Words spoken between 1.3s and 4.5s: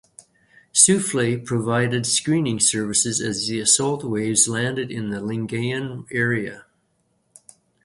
provided screening services as the assault waves